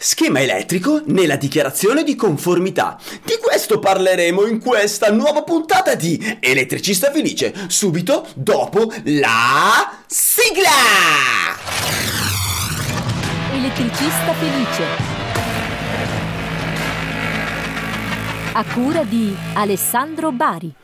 Schema 0.00 0.40
elettrico 0.40 1.02
nella 1.06 1.34
dichiarazione 1.34 2.04
di 2.04 2.14
conformità. 2.14 2.96
Di 3.24 3.36
questo 3.42 3.80
parleremo 3.80 4.46
in 4.46 4.60
questa 4.60 5.10
nuova 5.10 5.42
puntata 5.42 5.96
di 5.96 6.38
Elettricista 6.38 7.10
Felice, 7.10 7.52
subito 7.66 8.24
dopo 8.34 8.92
la 9.06 9.98
sigla! 10.06 10.70
Elettricista 13.52 14.34
Felice. 14.34 15.17
A 18.58 18.64
cura 18.64 19.04
di 19.04 19.32
Alessandro 19.54 20.32
Bari. 20.32 20.74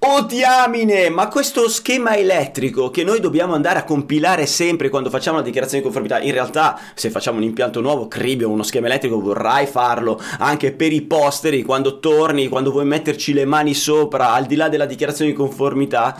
Oh 0.00 0.22
diamine, 0.22 1.08
ma 1.08 1.28
questo 1.28 1.68
schema 1.70 2.14
elettrico 2.14 2.90
che 2.90 3.04
noi 3.04 3.20
dobbiamo 3.20 3.54
andare 3.54 3.78
a 3.78 3.84
compilare 3.84 4.44
sempre 4.44 4.90
quando 4.90 5.08
facciamo 5.08 5.38
la 5.38 5.42
dichiarazione 5.42 5.82
di 5.82 5.90
conformità, 5.90 6.20
in 6.20 6.32
realtà 6.32 6.78
se 6.94 7.08
facciamo 7.08 7.38
un 7.38 7.44
impianto 7.44 7.80
nuovo, 7.80 8.06
Cribio, 8.06 8.50
uno 8.50 8.62
schema 8.62 8.86
elettrico, 8.86 9.18
vorrai 9.18 9.66
farlo 9.66 10.20
anche 10.38 10.72
per 10.72 10.92
i 10.92 11.00
posteri, 11.00 11.62
quando 11.62 12.00
torni, 12.00 12.48
quando 12.48 12.70
vuoi 12.70 12.84
metterci 12.84 13.32
le 13.32 13.46
mani 13.46 13.72
sopra, 13.72 14.32
al 14.32 14.44
di 14.44 14.56
là 14.56 14.68
della 14.68 14.84
dichiarazione 14.84 15.30
di 15.30 15.36
conformità, 15.36 16.14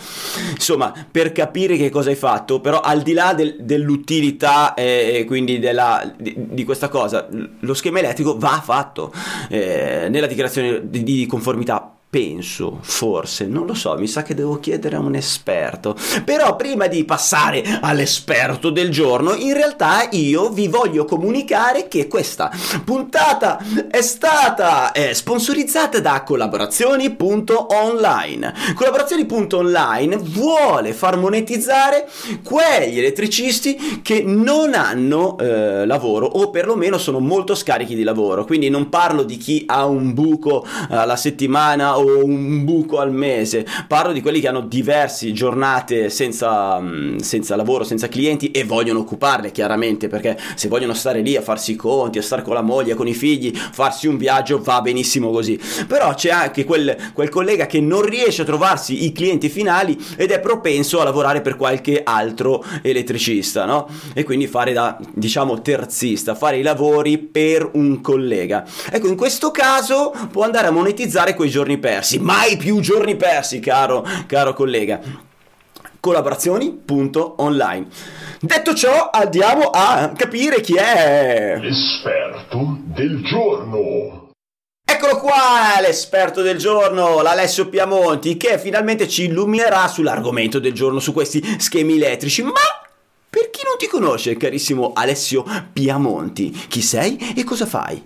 insomma, 0.52 0.92
per 1.10 1.32
capire 1.32 1.76
che 1.76 1.90
cosa 1.90 2.08
hai 2.08 2.16
fatto, 2.16 2.60
però 2.60 2.80
al 2.80 3.02
di 3.02 3.12
là 3.12 3.34
del, 3.34 3.56
dell'utilità 3.60 4.72
e 4.72 5.18
eh, 5.18 5.24
quindi 5.24 5.58
della, 5.58 6.10
di, 6.16 6.34
di, 6.34 6.64
questa 6.64 6.88
cosa, 6.88 7.28
lo 7.30 7.74
schema 7.74 7.98
elettrico 7.98 8.38
va 8.38 8.62
fatto 8.64 9.12
eh, 9.50 10.06
nella 10.08 10.26
dichiarazione 10.26 10.80
di, 11.02 11.26
conformità 11.26 11.93
penso, 12.14 12.78
forse, 12.80 13.44
non 13.44 13.66
lo 13.66 13.74
so, 13.74 13.98
mi 13.98 14.06
sa 14.06 14.22
che 14.22 14.36
devo 14.36 14.60
chiedere 14.60 14.94
a 14.94 15.00
un 15.00 15.16
esperto. 15.16 15.96
Però 16.24 16.54
prima 16.54 16.86
di 16.86 17.04
passare 17.04 17.64
all'esperto 17.80 18.70
del 18.70 18.90
giorno, 18.90 19.34
in 19.34 19.52
realtà 19.52 20.06
io 20.12 20.48
vi 20.50 20.68
voglio 20.68 21.06
comunicare 21.06 21.88
che 21.88 22.06
questa 22.06 22.52
puntata 22.84 23.60
è 23.90 24.00
stata 24.00 24.92
eh, 24.92 25.12
sponsorizzata 25.12 25.98
da 25.98 26.22
collaborazioni.online. 26.22 28.54
Collaborazioni.online 28.76 30.16
vuole 30.18 30.92
far 30.92 31.16
monetizzare 31.16 32.08
quegli 32.44 33.00
elettricisti 33.00 34.02
che 34.04 34.22
non 34.24 34.74
hanno 34.74 35.36
eh, 35.38 35.84
lavoro 35.84 36.26
o 36.26 36.50
perlomeno 36.50 36.96
sono 36.96 37.18
molto 37.18 37.56
scarichi 37.56 37.96
di 37.96 38.04
lavoro. 38.04 38.44
Quindi 38.44 38.68
non 38.68 38.88
parlo 38.88 39.24
di 39.24 39.36
chi 39.36 39.64
ha 39.66 39.84
un 39.84 40.14
buco 40.14 40.64
eh, 40.64 40.94
alla 40.94 41.16
settimana 41.16 41.98
o 41.98 42.02
un 42.06 42.64
buco 42.64 42.98
al 42.98 43.12
mese, 43.12 43.66
parlo 43.86 44.12
di 44.12 44.20
quelli 44.20 44.40
che 44.40 44.48
hanno 44.48 44.60
diverse 44.60 45.32
giornate 45.32 46.10
senza, 46.10 46.78
mm, 46.80 47.16
senza 47.18 47.56
lavoro, 47.56 47.84
senza 47.84 48.08
clienti 48.08 48.50
e 48.50 48.64
vogliono 48.64 49.00
occuparle 49.00 49.50
chiaramente 49.50 50.08
perché 50.08 50.38
se 50.54 50.68
vogliono 50.68 50.94
stare 50.94 51.20
lì 51.20 51.36
a 51.36 51.42
farsi 51.42 51.72
i 51.72 51.76
conti, 51.76 52.18
a 52.18 52.22
stare 52.22 52.42
con 52.42 52.54
la 52.54 52.62
moglie, 52.62 52.94
con 52.94 53.08
i 53.08 53.14
figli, 53.14 53.54
farsi 53.54 54.06
un 54.06 54.16
viaggio 54.16 54.60
va 54.62 54.80
benissimo 54.80 55.30
così. 55.30 55.58
Però 55.86 56.14
c'è 56.14 56.30
anche 56.30 56.64
quel, 56.64 56.96
quel 57.12 57.28
collega 57.28 57.66
che 57.66 57.80
non 57.80 58.02
riesce 58.02 58.42
a 58.42 58.44
trovarsi 58.44 59.04
i 59.04 59.12
clienti 59.12 59.48
finali 59.48 59.98
ed 60.16 60.30
è 60.30 60.40
propenso 60.40 61.00
a 61.00 61.04
lavorare 61.04 61.40
per 61.40 61.56
qualche 61.56 62.02
altro 62.04 62.64
elettricista, 62.82 63.64
no? 63.64 63.88
E 64.12 64.24
quindi 64.24 64.46
fare 64.46 64.72
da, 64.72 64.98
diciamo, 65.12 65.60
terzista, 65.60 66.34
fare 66.34 66.58
i 66.58 66.62
lavori 66.62 67.18
per 67.18 67.68
un 67.74 68.00
collega. 68.00 68.64
Ecco, 68.90 69.08
in 69.08 69.16
questo 69.16 69.50
caso 69.50 70.12
può 70.30 70.44
andare 70.44 70.66
a 70.68 70.70
monetizzare 70.70 71.34
quei 71.34 71.50
giorni 71.50 71.78
persi 71.78 71.93
persi, 71.94 72.18
mai 72.18 72.56
più 72.56 72.80
giorni 72.80 73.14
persi, 73.14 73.60
caro, 73.60 74.04
caro 74.26 74.52
collega. 74.52 75.00
Collaborazioni.online. 76.00 77.86
Detto 78.40 78.74
ciò, 78.74 79.10
andiamo 79.12 79.70
a 79.70 80.12
capire 80.14 80.60
chi 80.60 80.74
è 80.74 81.56
l'esperto 81.60 82.78
del 82.84 83.22
giorno. 83.24 84.32
Eccolo 84.84 85.18
qua, 85.18 85.80
l'esperto 85.80 86.42
del 86.42 86.58
giorno, 86.58 87.22
l'Alessio 87.22 87.68
Piamonti, 87.68 88.36
che 88.36 88.58
finalmente 88.58 89.08
ci 89.08 89.24
illuminerà 89.24 89.88
sull'argomento 89.88 90.58
del 90.58 90.72
giorno, 90.72 90.98
su 90.98 91.12
questi 91.12 91.42
schemi 91.58 91.94
elettrici. 91.94 92.42
Ma 92.42 92.52
per 93.30 93.50
chi 93.50 93.62
non 93.64 93.78
ti 93.78 93.86
conosce, 93.86 94.36
carissimo 94.36 94.92
Alessio 94.94 95.44
Piamonti, 95.72 96.50
chi 96.68 96.82
sei 96.82 97.34
e 97.34 97.44
cosa 97.44 97.64
fai? 97.66 98.02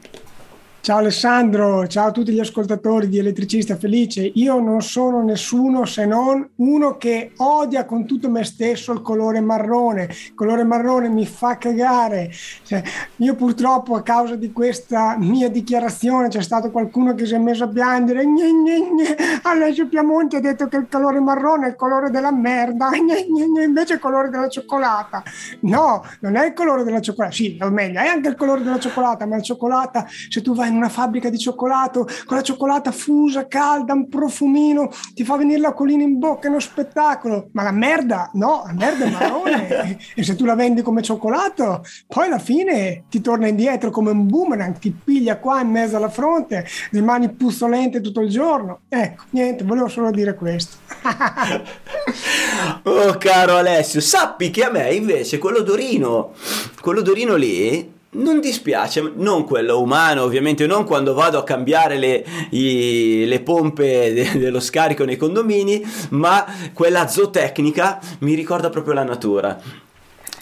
Ciao 0.88 1.00
Alessandro, 1.00 1.86
ciao 1.86 2.06
a 2.06 2.10
tutti 2.12 2.32
gli 2.32 2.40
ascoltatori 2.40 3.10
di 3.10 3.18
Elettricista 3.18 3.76
Felice. 3.76 4.22
Io 4.22 4.58
non 4.58 4.80
sono 4.80 5.22
nessuno 5.22 5.84
se 5.84 6.06
non 6.06 6.48
uno 6.54 6.96
che 6.96 7.32
odia 7.36 7.84
con 7.84 8.06
tutto 8.06 8.30
me 8.30 8.42
stesso 8.42 8.92
il 8.94 9.02
colore 9.02 9.40
marrone. 9.42 10.04
Il 10.04 10.32
colore 10.34 10.64
marrone 10.64 11.10
mi 11.10 11.26
fa 11.26 11.58
cagare. 11.58 12.30
Cioè, 12.62 12.82
io 13.16 13.34
purtroppo 13.34 13.96
a 13.96 14.02
causa 14.02 14.34
di 14.34 14.50
questa 14.50 15.18
mia 15.18 15.50
dichiarazione 15.50 16.28
c'è 16.28 16.40
stato 16.40 16.70
qualcuno 16.70 17.14
che 17.14 17.26
si 17.26 17.34
è 17.34 17.38
messo 17.38 17.64
a 17.64 17.68
piangere. 17.68 18.24
Gne, 18.24 18.50
gne, 18.50 18.78
gne. 18.80 19.16
Alessio 19.42 19.88
Piamonti 19.88 20.36
ha 20.36 20.40
detto 20.40 20.68
che 20.68 20.78
il 20.78 20.86
colore 20.90 21.20
marrone 21.20 21.66
è 21.66 21.68
il 21.68 21.76
colore 21.76 22.08
della 22.08 22.32
merda, 22.32 22.88
invece 22.94 23.92
è 23.92 23.96
il 23.96 24.00
colore 24.00 24.30
della 24.30 24.48
cioccolata. 24.48 25.22
No, 25.60 26.02
non 26.20 26.36
è 26.36 26.46
il 26.46 26.54
colore 26.54 26.82
della 26.82 27.00
cioccolata. 27.00 27.34
Sì, 27.34 27.58
o 27.60 27.68
meglio, 27.68 28.00
è 28.00 28.06
anche 28.06 28.28
il 28.28 28.36
colore 28.36 28.62
della 28.62 28.78
cioccolata, 28.78 29.26
ma 29.26 29.36
la 29.36 29.42
cioccolata, 29.42 30.06
se 30.30 30.40
tu 30.40 30.54
vai 30.54 30.68
in 30.70 30.76
una 30.78 30.88
fabbrica 30.88 31.28
di 31.30 31.38
cioccolato 31.38 32.06
con 32.24 32.36
la 32.36 32.42
cioccolata 32.42 32.90
fusa, 32.92 33.46
calda, 33.46 33.92
un 33.92 34.08
profumino, 34.08 34.90
ti 35.14 35.24
fa 35.24 35.36
venire 35.36 35.60
l'acquolina 35.60 36.02
in 36.02 36.18
bocca, 36.18 36.46
è 36.46 36.50
uno 36.50 36.60
spettacolo. 36.60 37.48
Ma 37.52 37.62
la 37.62 37.72
merda, 37.72 38.30
no, 38.34 38.62
la 38.66 38.72
merda 38.72 39.04
è 39.04 39.10
marrone. 39.10 39.98
e 40.14 40.22
se 40.22 40.36
tu 40.36 40.44
la 40.44 40.54
vendi 40.54 40.82
come 40.82 41.02
cioccolato, 41.02 41.84
poi 42.06 42.26
alla 42.26 42.38
fine 42.38 43.04
ti 43.08 43.20
torna 43.20 43.46
indietro 43.48 43.90
come 43.90 44.10
un 44.10 44.26
boomerang, 44.26 44.78
ti 44.78 44.90
piglia 44.90 45.38
qua 45.38 45.60
in 45.60 45.68
mezzo 45.68 45.96
alla 45.96 46.08
fronte, 46.08 46.66
rimani 46.90 47.30
puzzolente 47.30 48.00
tutto 48.00 48.20
il 48.20 48.30
giorno. 48.30 48.80
Ecco, 48.88 49.24
niente, 49.30 49.64
volevo 49.64 49.88
solo 49.88 50.10
dire 50.10 50.34
questo. 50.34 50.76
oh 52.84 53.16
caro 53.18 53.56
Alessio, 53.56 54.00
sappi 54.00 54.50
che 54.50 54.64
a 54.64 54.70
me 54.70 54.92
invece 54.92 55.38
quell'odorino, 55.38 56.32
quell'odorino 56.80 57.34
lì 57.34 57.96
non 58.10 58.40
dispiace, 58.40 59.12
non 59.16 59.44
quello 59.44 59.80
umano 59.80 60.22
ovviamente, 60.22 60.66
non 60.66 60.84
quando 60.84 61.12
vado 61.12 61.38
a 61.38 61.44
cambiare 61.44 61.98
le, 61.98 62.24
i, 62.50 63.24
le 63.26 63.40
pompe 63.40 64.12
de, 64.12 64.38
dello 64.38 64.60
scarico 64.60 65.04
nei 65.04 65.16
condomini, 65.16 65.84
ma 66.10 66.44
quella 66.72 67.06
zootecnica 67.06 68.00
mi 68.20 68.34
ricorda 68.34 68.70
proprio 68.70 68.94
la 68.94 69.04
natura. 69.04 69.60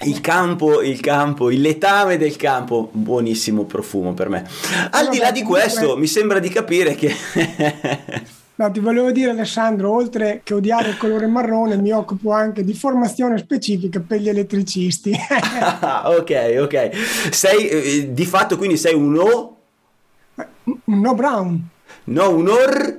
Il 0.03 0.21
campo, 0.21 0.83
il 0.83 1.01
campo, 1.01 1.51
il 1.51 1.63
letame 1.63 2.19
del 2.19 2.37
campo, 2.37 2.91
buonissimo 2.93 3.65
profumo 3.65 4.13
per 4.13 4.29
me. 4.29 4.47
Al 4.91 5.09
di 5.09 5.19
là 5.19 5.31
di 5.31 5.43
questo, 5.43 5.97
mi 5.97 6.07
sembra 6.07 6.39
di 6.39 6.51
capire 6.51 6.95
che 6.95 7.15
No, 8.59 8.71
ti 8.71 8.81
volevo 8.81 9.13
dire 9.13 9.33
Alessandro, 9.33 9.93
oltre 9.93 10.41
che 10.43 10.55
odiare 10.55 10.89
il 10.89 10.97
colore 10.97 11.27
marrone, 11.27 11.77
mi 11.77 11.91
occupo 11.93 12.33
anche 12.33 12.65
di 12.65 12.73
formazione 12.73 13.37
specifica 13.37 14.01
per 14.01 14.21
gli 14.21 14.31
elettricisti. 14.31 15.13
ok, 15.13 16.57
ok. 16.61 16.91
Sei 17.33 17.69
eh, 17.69 18.15
di 18.15 18.25
fatto 18.25 18.57
quindi 18.57 18.79
sei 18.79 18.95
un 18.95 19.19
O? 19.19 19.57
Un 20.65 21.01
no 21.01 21.15
brown. 21.15 21.69
No, 22.05 22.31
un 22.31 22.49
or? 22.49 22.99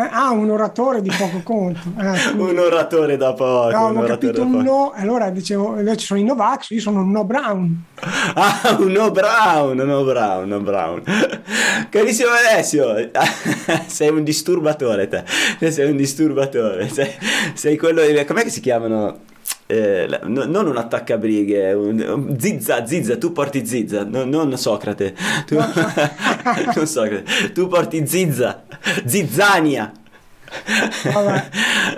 Eh, 0.00 0.08
ah, 0.10 0.30
un 0.30 0.48
oratore 0.48 1.02
di 1.02 1.12
poco 1.14 1.42
conto. 1.42 1.80
Eh, 1.98 2.30
un 2.40 2.58
oratore 2.58 3.18
da 3.18 3.34
poco. 3.34 3.70
No, 3.70 4.00
ho 4.00 4.04
capito 4.04 4.40
un 4.40 4.62
no, 4.62 4.92
allora 4.94 5.28
dicevo, 5.28 5.76
ci 5.94 6.06
sono 6.06 6.20
i 6.20 6.24
Novax, 6.24 6.70
io 6.70 6.80
sono 6.80 7.00
un 7.00 7.10
no 7.10 7.24
brown. 7.24 7.84
Ah, 8.32 8.76
un 8.78 8.92
no 8.92 9.10
brown, 9.10 9.76
no 9.76 10.04
brown, 10.04 10.48
no 10.48 10.60
brown. 10.60 11.02
Carissimo 11.90 12.30
Alessio, 12.30 13.10
sei 13.86 14.08
un 14.08 14.24
disturbatore 14.24 15.08
te, 15.08 15.24
sei 15.70 15.90
un 15.90 15.96
disturbatore, 15.96 16.88
sei, 16.88 17.12
sei 17.52 17.76
quello, 17.76 18.00
com'è 18.24 18.42
che 18.42 18.50
si 18.50 18.60
chiamano? 18.60 19.18
Eh, 19.70 20.08
no, 20.24 20.46
non 20.46 20.66
un 20.66 20.76
attaccabrighe, 20.76 21.72
un, 21.74 22.00
un 22.00 22.40
zizza, 22.40 22.84
zizza, 22.84 23.16
tu 23.18 23.30
porti 23.30 23.64
zizza, 23.64 24.02
no, 24.02 24.24
non 24.24 24.58
Socrate, 24.58 25.14
tu, 25.46 25.54
non 26.74 26.86
Socrate, 26.86 27.52
tu 27.52 27.68
porti 27.68 28.04
zizza, 28.04 28.64
zizzania. 29.06 29.92
Vabbè, 31.04 31.48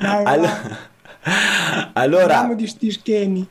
dai, 0.03 0.25
allora, 0.29 0.61
allora 1.95 2.27
parliamo 2.27 2.55
di 2.57 2.67
sti 2.67 2.91
schemi. 2.91 3.49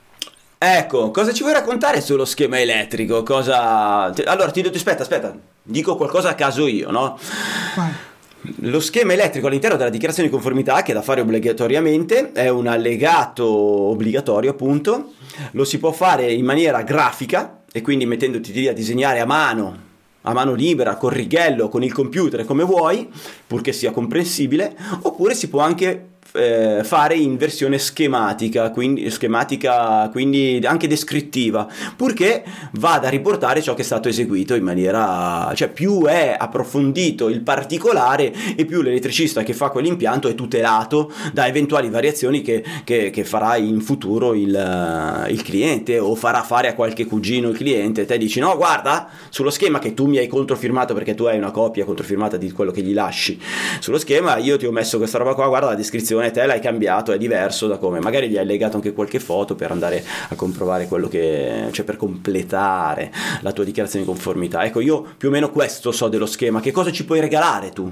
Ecco, 0.55 1.09
cosa 1.09 1.33
ci 1.33 1.41
vuoi 1.41 1.55
raccontare 1.55 1.99
sullo 1.99 2.25
schema 2.25 2.59
elettrico? 2.59 3.23
Cosa... 3.23 4.13
Allora, 4.25 4.51
ti 4.51 4.61
dico, 4.61 4.75
aspetta, 4.75 5.01
aspetta, 5.01 5.35
dico 5.63 5.95
qualcosa 5.95 6.29
a 6.29 6.35
caso 6.35 6.67
io, 6.67 6.91
no? 6.91 7.17
Vai. 7.75 7.91
Lo 8.61 8.79
schema 8.79 9.13
elettrico 9.13 9.45
all'interno 9.45 9.77
della 9.77 9.91
dichiarazione 9.91 10.27
di 10.27 10.33
conformità, 10.33 10.81
che 10.81 10.91
è 10.91 10.95
da 10.95 11.03
fare 11.03 11.21
obbligatoriamente, 11.21 12.31
è 12.31 12.49
un 12.49 12.65
allegato 12.65 13.45
obbligatorio 13.45 14.49
appunto, 14.49 15.13
lo 15.51 15.63
si 15.63 15.77
può 15.77 15.91
fare 15.91 16.31
in 16.31 16.43
maniera 16.43 16.81
grafica 16.81 17.61
e 17.71 17.81
quindi 17.81 18.07
mettendoti 18.07 18.51
lì 18.51 18.67
a 18.67 18.73
disegnare 18.73 19.19
a 19.19 19.25
mano, 19.25 19.77
a 20.21 20.33
mano 20.33 20.53
libera, 20.53 20.95
con 20.95 21.11
righello, 21.11 21.69
con 21.69 21.83
il 21.83 21.93
computer, 21.93 22.43
come 22.43 22.63
vuoi, 22.63 23.07
purché 23.45 23.71
sia 23.71 23.91
comprensibile, 23.91 24.75
oppure 25.03 25.35
si 25.35 25.47
può 25.47 25.61
anche 25.61 26.10
eh, 26.33 26.81
fare 26.83 27.15
in 27.15 27.37
versione 27.37 27.77
schematica 27.77 28.71
quindi, 28.71 29.09
schematica, 29.09 30.09
quindi 30.11 30.59
anche 30.63 30.87
descrittiva, 30.87 31.67
purché 31.95 32.43
vada 32.73 33.07
a 33.07 33.09
riportare 33.09 33.61
ciò 33.61 33.73
che 33.73 33.81
è 33.81 33.85
stato 33.85 34.07
eseguito 34.07 34.55
in 34.55 34.63
maniera, 34.63 35.51
cioè 35.55 35.69
più 35.69 36.05
è 36.05 36.35
approfondito 36.37 37.29
il 37.29 37.41
particolare 37.41 38.33
e 38.55 38.65
più 38.65 38.81
l'elettricista 38.81 39.43
che 39.43 39.53
fa 39.53 39.69
quell'impianto 39.69 40.27
è 40.27 40.35
tutelato 40.35 41.11
da 41.33 41.47
eventuali 41.47 41.89
variazioni 41.89 42.41
che, 42.41 42.63
che, 42.83 43.09
che 43.09 43.23
farà 43.23 43.57
in 43.57 43.81
futuro 43.81 44.33
il, 44.33 45.27
il, 45.29 45.41
cliente 45.43 45.99
o 45.99 46.15
farà 46.15 46.43
fare 46.43 46.67
a 46.67 46.75
qualche 46.75 47.05
cugino 47.05 47.49
il 47.49 47.57
cliente. 47.57 48.05
Te 48.05 48.17
dici 48.17 48.39
no, 48.39 48.55
guarda, 48.55 49.09
sullo 49.29 49.49
schema 49.49 49.79
che 49.79 49.93
tu 49.93 50.05
mi 50.05 50.17
hai 50.17 50.27
controfirmato 50.27 50.93
perché 50.93 51.15
tu 51.15 51.25
hai 51.25 51.37
una 51.37 51.51
copia 51.51 51.85
controfirmata 51.85 52.37
di 52.37 52.51
quello 52.51 52.71
che 52.71 52.81
gli 52.81 52.93
lasci 52.93 53.39
sullo 53.79 53.97
schema, 53.97 54.37
io 54.37 54.57
ti 54.57 54.65
ho 54.65 54.71
messo 54.71 54.97
questa 54.97 55.17
roba 55.17 55.33
qua, 55.33 55.47
guarda 55.47 55.69
la 55.69 55.75
descrizione, 55.75 56.20
te 56.29 56.45
l'hai 56.45 56.59
cambiato, 56.59 57.11
è 57.11 57.17
diverso 57.17 57.65
da 57.65 57.77
come, 57.77 57.99
magari 57.99 58.29
gli 58.29 58.37
hai 58.37 58.45
legato 58.45 58.75
anche 58.75 58.93
qualche 58.93 59.19
foto 59.19 59.55
per 59.55 59.71
andare 59.71 60.03
a 60.29 60.35
comprovare 60.35 60.85
quello 60.87 61.07
che, 61.07 61.69
cioè 61.71 61.83
per 61.83 61.97
completare 61.97 63.11
la 63.41 63.51
tua 63.51 63.63
dichiarazione 63.63 64.05
di 64.05 64.11
conformità. 64.11 64.63
Ecco, 64.63 64.81
io 64.81 65.01
più 65.17 65.29
o 65.29 65.31
meno 65.31 65.49
questo 65.49 65.91
so 65.91 66.07
dello 66.09 66.27
schema, 66.27 66.59
che 66.59 66.71
cosa 66.71 66.91
ci 66.91 67.05
puoi 67.05 67.19
regalare 67.19 67.71
tu? 67.71 67.91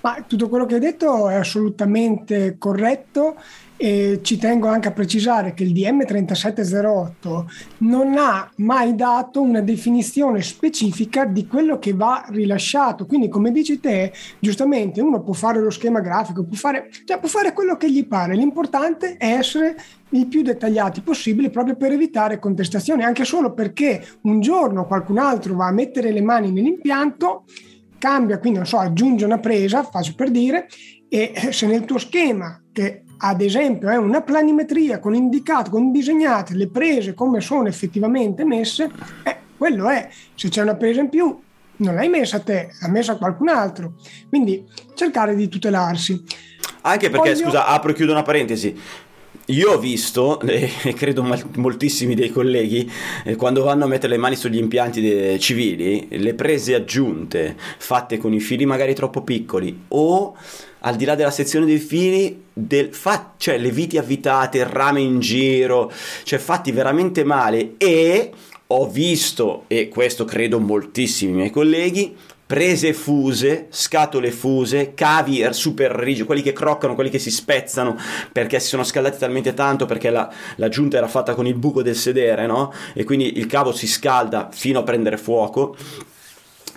Ma 0.00 0.24
tutto 0.26 0.48
quello 0.48 0.64
che 0.66 0.74
hai 0.74 0.80
detto 0.80 1.28
è 1.28 1.34
assolutamente 1.34 2.56
corretto 2.58 3.36
e 3.82 4.20
ci 4.20 4.36
tengo 4.36 4.68
anche 4.68 4.88
a 4.88 4.92
precisare 4.92 5.54
che 5.54 5.62
il 5.62 5.72
DM 5.72 6.04
3708 6.04 7.50
non 7.78 8.14
ha 8.18 8.46
mai 8.56 8.94
dato 8.94 9.40
una 9.40 9.62
definizione 9.62 10.42
specifica 10.42 11.24
di 11.24 11.46
quello 11.46 11.78
che 11.78 11.94
va 11.94 12.26
rilasciato. 12.28 13.06
Quindi, 13.06 13.30
come 13.30 13.50
dici 13.50 13.80
te, 13.80 14.12
giustamente 14.38 15.00
uno 15.00 15.22
può 15.22 15.32
fare 15.32 15.62
lo 15.62 15.70
schema 15.70 16.00
grafico, 16.00 16.44
può 16.44 16.56
fare, 16.56 16.90
cioè 17.06 17.18
può 17.18 17.28
fare 17.30 17.54
quello 17.54 17.78
che 17.78 17.90
gli 17.90 18.06
pare. 18.06 18.34
L'importante 18.34 19.16
è 19.16 19.32
essere 19.32 19.76
il 20.10 20.26
più 20.26 20.42
dettagliati 20.42 21.00
possibile 21.00 21.48
proprio 21.48 21.74
per 21.74 21.92
evitare 21.92 22.38
contestazioni, 22.38 23.02
anche 23.02 23.24
solo 23.24 23.54
perché 23.54 24.06
un 24.24 24.42
giorno 24.42 24.86
qualcun 24.86 25.16
altro 25.16 25.54
va 25.54 25.68
a 25.68 25.72
mettere 25.72 26.12
le 26.12 26.20
mani 26.20 26.52
nell'impianto 26.52 27.44
cambia, 27.96 28.38
quindi 28.38 28.58
non 28.58 28.66
so, 28.66 28.76
aggiunge 28.76 29.24
una 29.24 29.38
presa, 29.38 29.82
faccio 29.84 30.12
per 30.14 30.30
dire, 30.30 30.68
e 31.08 31.32
se 31.50 31.66
nel 31.66 31.86
tuo 31.86 31.96
schema, 31.96 32.62
che 32.72 33.04
ad 33.22 33.40
esempio 33.40 33.88
è 33.88 33.96
una 33.96 34.22
planimetria 34.22 34.98
con 34.98 35.14
indicato, 35.14 35.70
con 35.70 35.92
disegnate 35.92 36.54
le 36.54 36.68
prese 36.68 37.14
come 37.14 37.40
sono 37.40 37.68
effettivamente 37.68 38.44
messe, 38.44 38.90
eh, 39.22 39.36
quello 39.56 39.88
è, 39.88 40.08
se 40.34 40.48
c'è 40.48 40.62
una 40.62 40.74
presa 40.74 41.00
in 41.00 41.08
più 41.08 41.38
non 41.80 41.94
l'hai 41.94 42.08
messa 42.08 42.36
a 42.36 42.40
te, 42.40 42.70
l'ha 42.80 42.88
messa 42.88 43.12
a 43.12 43.16
qualcun 43.16 43.48
altro. 43.48 43.94
Quindi 44.28 44.64
cercare 44.94 45.34
di 45.34 45.48
tutelarsi. 45.48 46.22
Anche 46.82 47.10
perché, 47.10 47.32
Voglio... 47.32 47.44
scusa, 47.44 47.66
apro 47.66 47.90
e 47.90 47.94
chiudo 47.94 48.12
una 48.12 48.22
parentesi. 48.22 48.78
Io 49.46 49.72
ho 49.72 49.78
visto, 49.78 50.40
e 50.42 50.94
credo 50.94 51.26
moltissimi 51.56 52.14
dei 52.14 52.30
colleghi, 52.30 52.90
eh, 53.24 53.36
quando 53.36 53.64
vanno 53.64 53.84
a 53.84 53.88
mettere 53.88 54.12
le 54.12 54.18
mani 54.18 54.36
sugli 54.36 54.58
impianti 54.58 55.00
de- 55.00 55.38
civili, 55.38 56.06
le 56.10 56.34
prese 56.34 56.74
aggiunte 56.74 57.56
fatte 57.78 58.18
con 58.18 58.32
i 58.32 58.40
fili 58.40 58.64
magari 58.64 58.94
troppo 58.94 59.22
piccoli 59.22 59.84
o 59.88 60.36
al 60.80 60.96
di 60.96 61.04
là 61.04 61.14
della 61.14 61.30
sezione 61.30 61.66
dei 61.66 61.78
fili, 61.78 62.44
del 62.52 62.94
fa- 62.94 63.34
cioè 63.36 63.58
le 63.58 63.70
viti 63.70 63.98
avvitate, 63.98 64.58
il 64.58 64.66
rame 64.66 65.00
in 65.00 65.20
giro, 65.20 65.90
cioè 66.24 66.38
fatti 66.38 66.72
veramente 66.72 67.24
male 67.24 67.74
e 67.78 68.30
ho 68.66 68.88
visto, 68.88 69.64
e 69.66 69.88
questo 69.88 70.24
credo 70.24 70.60
moltissimi 70.60 71.32
miei 71.32 71.50
colleghi, 71.50 72.16
prese 72.50 72.92
fuse, 72.94 73.66
scatole 73.70 74.32
fuse, 74.32 74.92
cavi 74.94 75.46
super 75.50 75.92
rigidi, 75.92 76.26
quelli 76.26 76.42
che 76.42 76.52
croccano, 76.52 76.96
quelli 76.96 77.08
che 77.08 77.20
si 77.20 77.30
spezzano 77.30 77.96
perché 78.32 78.58
si 78.58 78.66
sono 78.66 78.82
scaldati 78.82 79.18
talmente 79.18 79.54
tanto 79.54 79.86
perché 79.86 80.10
la, 80.10 80.28
la 80.56 80.68
giunta 80.68 80.96
era 80.96 81.06
fatta 81.06 81.34
con 81.34 81.46
il 81.46 81.54
buco 81.54 81.80
del 81.82 81.94
sedere, 81.94 82.46
no? 82.46 82.72
E 82.92 83.04
quindi 83.04 83.38
il 83.38 83.46
cavo 83.46 83.72
si 83.72 83.86
scalda 83.86 84.48
fino 84.52 84.80
a 84.80 84.82
prendere 84.82 85.16
fuoco 85.16 85.76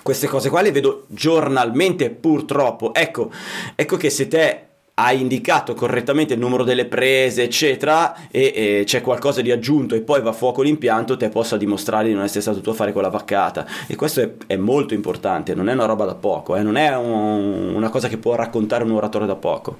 queste 0.03 0.27
cose 0.27 0.50
qua 0.50 0.61
le 0.61 0.71
vedo 0.71 1.05
giornalmente 1.07 2.11
purtroppo 2.11 2.94
ecco 2.94 3.31
ecco 3.75 3.97
che 3.97 4.09
se 4.09 4.27
te 4.27 4.67
hai 4.95 5.19
indicato 5.19 5.73
correttamente 5.73 6.33
il 6.33 6.39
numero 6.39 6.63
delle 6.63 6.85
prese, 6.85 7.44
eccetera, 7.44 8.29
e, 8.29 8.53
e, 8.55 8.83
c'è 8.85 9.01
qualcosa 9.01 9.41
di 9.41 9.51
aggiunto 9.51 9.95
e 9.95 10.01
poi 10.01 10.21
va 10.21 10.29
a 10.29 10.33
fuoco 10.33 10.61
l'impianto, 10.61 11.17
te 11.17 11.29
possa 11.29 11.57
dimostrare 11.57 12.07
di 12.07 12.13
non 12.13 12.23
essere 12.23 12.41
stato 12.41 12.61
tu 12.61 12.69
a 12.69 12.73
fare 12.73 12.91
quella 12.91 13.09
vaccata. 13.09 13.65
E 13.88 13.95
questo 13.95 14.21
è, 14.21 14.31
è 14.45 14.55
molto 14.55 14.94
importante, 14.94 15.55
non 15.55 15.69
è 15.69 15.73
una 15.73 15.85
roba 15.85 16.05
da 16.05 16.15
poco, 16.15 16.55
eh? 16.55 16.61
non 16.61 16.75
è 16.75 16.95
un, 16.95 17.73
una 17.73 17.89
cosa 17.89 18.07
che 18.07 18.17
può 18.17 18.35
raccontare 18.35 18.83
un 18.83 18.91
oratore 18.91 19.25
da 19.25 19.35
poco. 19.35 19.77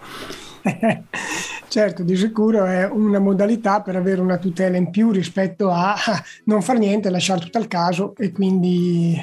certo, 1.68 2.04
di 2.04 2.16
sicuro 2.16 2.66
è 2.66 2.88
una 2.90 3.20
modalità 3.20 3.82
per 3.82 3.96
avere 3.96 4.22
una 4.22 4.38
tutela 4.38 4.78
in 4.78 4.90
più 4.90 5.12
rispetto 5.12 5.70
a 5.70 5.96
non 6.46 6.64
far 6.64 6.80
niente, 6.80 7.12
lasciare 7.12 7.42
tutto 7.42 7.60
al 7.60 7.68
caso 7.68 8.16
e 8.18 8.32
quindi 8.32 9.16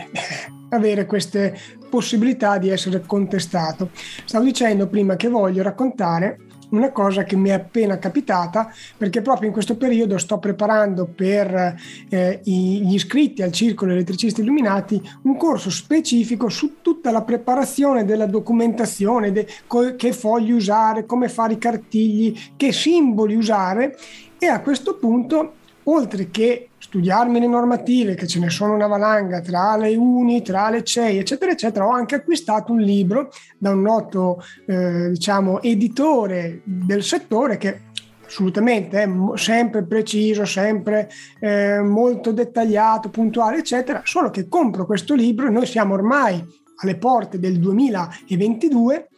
avere 0.70 1.06
queste 1.06 1.56
possibilità 1.88 2.58
di 2.58 2.70
essere 2.70 3.02
contestato. 3.06 3.90
Stavo 4.24 4.44
dicendo 4.44 4.88
prima 4.88 5.16
che 5.16 5.28
voglio 5.28 5.62
raccontare 5.62 6.38
una 6.70 6.90
cosa 6.90 7.24
che 7.24 7.36
mi 7.36 7.48
è 7.48 7.52
appena 7.52 7.98
capitata 7.98 8.72
perché 8.96 9.22
proprio 9.22 9.48
in 9.48 9.52
questo 9.52 9.76
periodo 9.76 10.18
sto 10.18 10.38
preparando 10.38 11.06
per 11.06 11.74
eh, 12.08 12.40
gli 12.44 12.94
iscritti 12.94 13.42
al 13.42 13.52
Circolo 13.52 13.92
Elettricisti 13.92 14.40
Illuminati 14.40 15.00
un 15.22 15.36
corso 15.36 15.70
specifico 15.70 16.48
su 16.48 16.76
tutta 16.82 17.10
la 17.10 17.22
preparazione 17.22 18.04
della 18.04 18.26
documentazione, 18.26 19.32
de, 19.32 19.46
co- 19.66 19.96
che 19.96 20.12
fogli 20.12 20.52
usare, 20.52 21.06
come 21.06 21.28
fare 21.28 21.54
i 21.54 21.58
cartigli, 21.58 22.38
che 22.56 22.72
simboli 22.72 23.34
usare 23.34 23.96
e 24.38 24.46
a 24.46 24.60
questo 24.60 24.96
punto 24.96 25.54
oltre 25.84 26.30
che 26.30 26.70
studiarmi 26.78 27.40
le 27.40 27.46
normative, 27.46 28.14
che 28.14 28.26
ce 28.26 28.38
ne 28.38 28.50
sono 28.50 28.74
una 28.74 28.86
valanga 28.86 29.40
tra 29.40 29.76
le 29.76 29.94
uni, 29.96 30.42
tra 30.42 30.70
le 30.70 30.82
CEI, 30.82 31.18
eccetera, 31.18 31.52
eccetera, 31.52 31.86
ho 31.86 31.90
anche 31.90 32.16
acquistato 32.16 32.72
un 32.72 32.80
libro 32.80 33.30
da 33.58 33.70
un 33.70 33.82
noto, 33.82 34.42
eh, 34.66 35.10
diciamo, 35.10 35.62
editore 35.62 36.62
del 36.64 37.02
settore 37.02 37.56
che 37.56 37.88
assolutamente 38.26 39.02
è 39.02 39.08
sempre 39.34 39.84
preciso, 39.84 40.44
sempre 40.44 41.10
eh, 41.40 41.80
molto 41.80 42.32
dettagliato, 42.32 43.08
puntuale, 43.08 43.58
eccetera, 43.58 44.02
solo 44.04 44.30
che 44.30 44.48
compro 44.48 44.86
questo 44.86 45.14
libro 45.14 45.46
e 45.46 45.50
noi 45.50 45.66
siamo 45.66 45.94
ormai 45.94 46.42
alle 46.82 46.96
porte 46.96 47.38
del 47.38 47.58
2022, 47.58 49.08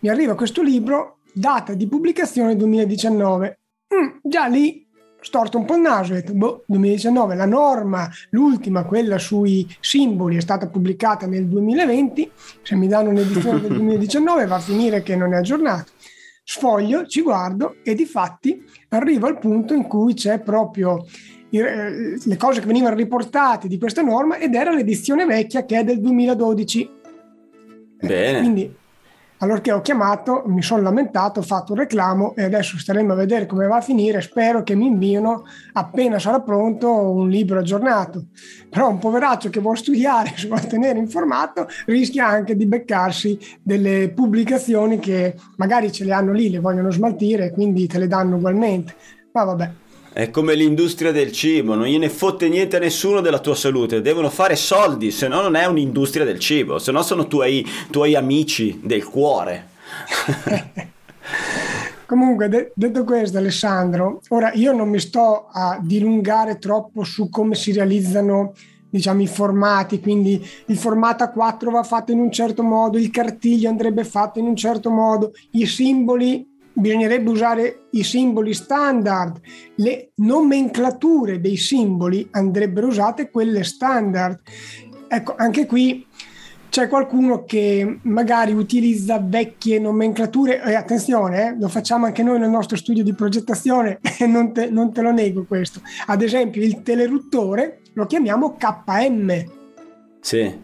mi 0.00 0.08
arriva 0.08 0.34
questo 0.34 0.62
libro, 0.62 1.18
data 1.32 1.74
di 1.74 1.86
pubblicazione 1.86 2.56
2019. 2.56 3.58
Mm, 3.94 4.18
già 4.22 4.46
lì 4.46 4.83
storto 5.24 5.58
un 5.58 5.64
po' 5.64 5.74
il 5.74 5.80
naso 5.80 6.12
e 6.12 6.18
ho 6.18 6.20
detto, 6.20 6.34
boh, 6.34 6.64
2019, 6.66 7.34
la 7.34 7.46
norma, 7.46 8.08
l'ultima, 8.30 8.84
quella 8.84 9.18
sui 9.18 9.66
simboli, 9.80 10.36
è 10.36 10.40
stata 10.40 10.68
pubblicata 10.68 11.26
nel 11.26 11.46
2020, 11.46 12.30
se 12.62 12.74
mi 12.74 12.86
danno 12.86 13.10
un'edizione 13.10 13.60
del 13.60 13.72
2019 13.74 14.46
va 14.46 14.56
a 14.56 14.60
finire 14.60 15.02
che 15.02 15.16
non 15.16 15.32
è 15.32 15.36
aggiornato. 15.36 15.92
Sfoglio, 16.44 17.06
ci 17.06 17.22
guardo 17.22 17.76
e 17.82 17.94
di 17.94 18.04
fatti 18.04 18.62
arrivo 18.90 19.26
al 19.26 19.38
punto 19.38 19.72
in 19.72 19.86
cui 19.86 20.12
c'è 20.12 20.40
proprio 20.40 21.06
eh, 21.48 22.18
le 22.22 22.36
cose 22.36 22.60
che 22.60 22.66
venivano 22.66 22.94
riportate 22.94 23.66
di 23.66 23.78
questa 23.78 24.02
norma 24.02 24.36
ed 24.36 24.54
era 24.54 24.70
l'edizione 24.70 25.24
vecchia 25.24 25.64
che 25.64 25.78
è 25.78 25.84
del 25.84 26.00
2012. 26.00 26.90
Bene. 27.98 28.38
Quindi 28.40 28.76
allorché 29.44 29.72
ho 29.72 29.80
chiamato, 29.80 30.42
mi 30.46 30.62
sono 30.62 30.82
lamentato, 30.82 31.40
ho 31.40 31.42
fatto 31.42 31.72
un 31.72 31.78
reclamo 31.78 32.34
e 32.34 32.42
adesso 32.42 32.78
staremo 32.78 33.12
a 33.12 33.16
vedere 33.16 33.46
come 33.46 33.66
va 33.66 33.76
a 33.76 33.80
finire. 33.80 34.20
Spero 34.20 34.62
che 34.62 34.74
mi 34.74 34.86
inviino 34.86 35.44
appena 35.74 36.18
sarà 36.18 36.40
pronto 36.40 36.90
un 36.90 37.28
libro 37.28 37.58
aggiornato. 37.58 38.26
Però 38.68 38.88
un 38.88 38.98
poveraccio 38.98 39.50
che 39.50 39.60
vuole 39.60 39.76
studiare, 39.76 40.32
si 40.36 40.46
vuole 40.46 40.66
tenere 40.66 40.98
informato, 40.98 41.68
rischia 41.86 42.26
anche 42.26 42.56
di 42.56 42.66
beccarsi 42.66 43.38
delle 43.62 44.10
pubblicazioni 44.10 44.98
che 44.98 45.36
magari 45.56 45.92
ce 45.92 46.04
le 46.04 46.12
hanno 46.12 46.32
lì, 46.32 46.50
le 46.50 46.60
vogliono 46.60 46.90
smaltire, 46.90 47.50
quindi 47.50 47.86
te 47.86 47.98
le 47.98 48.08
danno 48.08 48.36
ugualmente. 48.36 48.94
Ma 49.32 49.44
vabbè. 49.44 49.83
È 50.14 50.30
come 50.30 50.54
l'industria 50.54 51.10
del 51.10 51.32
cibo, 51.32 51.74
non 51.74 51.86
gliene 51.86 52.08
fotte 52.08 52.48
niente 52.48 52.76
a 52.76 52.78
nessuno 52.78 53.20
della 53.20 53.40
tua 53.40 53.56
salute, 53.56 54.00
devono 54.00 54.30
fare 54.30 54.54
soldi, 54.54 55.10
se 55.10 55.26
no 55.26 55.40
non 55.40 55.56
è 55.56 55.64
un'industria 55.64 56.24
del 56.24 56.38
cibo, 56.38 56.78
se 56.78 56.92
no 56.92 57.02
sono 57.02 57.26
tuoi, 57.26 57.66
tuoi 57.90 58.14
amici 58.14 58.78
del 58.80 59.02
cuore. 59.02 59.70
Comunque, 62.06 62.48
de- 62.48 62.70
detto 62.76 63.02
questo, 63.02 63.38
Alessandro, 63.38 64.20
ora 64.28 64.52
io 64.52 64.70
non 64.70 64.88
mi 64.88 65.00
sto 65.00 65.48
a 65.50 65.80
dilungare 65.82 66.58
troppo 66.58 67.02
su 67.02 67.28
come 67.28 67.56
si 67.56 67.72
realizzano 67.72 68.52
diciamo, 68.88 69.20
i 69.20 69.26
formati, 69.26 69.98
quindi 69.98 70.40
il 70.66 70.76
formato 70.78 71.24
A4 71.24 71.72
va 71.72 71.82
fatto 71.82 72.12
in 72.12 72.20
un 72.20 72.30
certo 72.30 72.62
modo, 72.62 72.98
il 72.98 73.10
cartiglio 73.10 73.68
andrebbe 73.68 74.04
fatto 74.04 74.38
in 74.38 74.46
un 74.46 74.54
certo 74.54 74.90
modo, 74.90 75.32
i 75.54 75.66
simboli 75.66 76.53
bisognerebbe 76.74 77.30
usare 77.30 77.86
i 77.90 78.02
simboli 78.02 78.52
standard, 78.52 79.40
le 79.76 80.10
nomenclature 80.16 81.40
dei 81.40 81.56
simboli 81.56 82.28
andrebbero 82.32 82.88
usate 82.88 83.30
quelle 83.30 83.64
standard. 83.64 84.40
Ecco, 85.08 85.34
anche 85.36 85.66
qui 85.66 86.06
c'è 86.74 86.88
qualcuno 86.88 87.44
che 87.44 88.00
magari 88.02 88.52
utilizza 88.52 89.20
vecchie 89.24 89.78
nomenclature 89.78 90.60
e 90.60 90.74
attenzione, 90.74 91.46
eh, 91.46 91.56
lo 91.56 91.68
facciamo 91.68 92.06
anche 92.06 92.24
noi 92.24 92.40
nel 92.40 92.50
nostro 92.50 92.76
studio 92.76 93.04
di 93.04 93.14
progettazione 93.14 94.00
non 94.26 94.52
te, 94.52 94.68
non 94.70 94.92
te 94.92 95.00
lo 95.00 95.12
nego 95.12 95.44
questo. 95.44 95.80
Ad 96.06 96.20
esempio 96.20 96.62
il 96.62 96.82
teleruttore 96.82 97.82
lo 97.92 98.06
chiamiamo 98.06 98.56
KM. 98.56 99.44
Sì. 100.20 100.63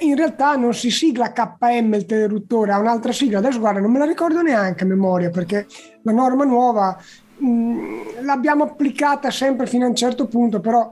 In 0.00 0.16
realtà 0.16 0.54
non 0.56 0.74
si 0.74 0.90
sigla 0.90 1.32
KM 1.32 1.94
il 1.94 2.04
teleruttore, 2.04 2.72
ha 2.72 2.78
un'altra 2.78 3.12
sigla. 3.12 3.38
Adesso 3.38 3.58
guarda, 3.58 3.80
non 3.80 3.90
me 3.90 3.98
la 3.98 4.04
ricordo 4.04 4.42
neanche 4.42 4.84
a 4.84 4.86
memoria 4.86 5.30
perché 5.30 5.66
la 6.02 6.12
norma 6.12 6.44
nuova 6.44 6.96
mh, 7.38 8.22
l'abbiamo 8.22 8.64
applicata 8.64 9.30
sempre 9.30 9.66
fino 9.66 9.86
a 9.86 9.88
un 9.88 9.94
certo 9.94 10.26
punto, 10.26 10.60
però 10.60 10.90